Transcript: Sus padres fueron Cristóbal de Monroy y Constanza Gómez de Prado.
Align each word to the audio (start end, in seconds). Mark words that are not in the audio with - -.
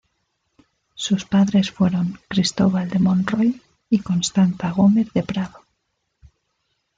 Sus 0.95 1.25
padres 1.25 1.69
fueron 1.69 2.17
Cristóbal 2.27 2.89
de 2.89 2.97
Monroy 2.97 3.61
y 3.87 3.99
Constanza 3.99 4.71
Gómez 4.71 5.13
de 5.13 5.21
Prado. 5.21 5.63